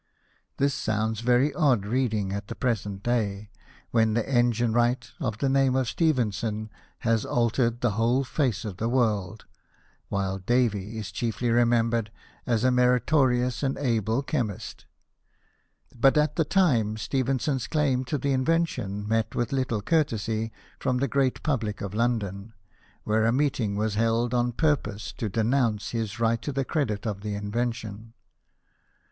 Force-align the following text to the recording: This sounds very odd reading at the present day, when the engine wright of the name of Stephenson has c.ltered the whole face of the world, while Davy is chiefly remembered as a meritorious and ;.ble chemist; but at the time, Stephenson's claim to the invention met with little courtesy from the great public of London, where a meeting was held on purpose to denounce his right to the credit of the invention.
This 0.57 0.73
sounds 0.73 1.19
very 1.19 1.53
odd 1.53 1.85
reading 1.85 2.33
at 2.33 2.47
the 2.47 2.55
present 2.55 3.03
day, 3.03 3.51
when 3.91 4.15
the 4.15 4.27
engine 4.27 4.73
wright 4.73 5.11
of 5.19 5.37
the 5.37 5.47
name 5.47 5.75
of 5.75 5.87
Stephenson 5.87 6.71
has 7.01 7.21
c.ltered 7.21 7.81
the 7.81 7.91
whole 7.91 8.23
face 8.23 8.65
of 8.65 8.77
the 8.77 8.89
world, 8.89 9.45
while 10.09 10.39
Davy 10.39 10.97
is 10.97 11.11
chiefly 11.11 11.51
remembered 11.51 12.09
as 12.47 12.63
a 12.63 12.71
meritorious 12.71 13.61
and 13.61 13.75
;.ble 14.03 14.23
chemist; 14.23 14.87
but 15.95 16.17
at 16.17 16.35
the 16.35 16.45
time, 16.45 16.97
Stephenson's 16.97 17.67
claim 17.67 18.03
to 18.05 18.17
the 18.17 18.33
invention 18.33 19.07
met 19.07 19.35
with 19.35 19.51
little 19.53 19.83
courtesy 19.83 20.51
from 20.79 20.97
the 20.97 21.07
great 21.07 21.43
public 21.43 21.79
of 21.79 21.93
London, 21.93 22.53
where 23.03 23.27
a 23.27 23.31
meeting 23.31 23.75
was 23.75 23.93
held 23.93 24.33
on 24.33 24.51
purpose 24.51 25.13
to 25.13 25.29
denounce 25.29 25.91
his 25.91 26.19
right 26.19 26.41
to 26.41 26.51
the 26.51 26.65
credit 26.65 27.05
of 27.05 27.21
the 27.21 27.35
invention. 27.35 28.13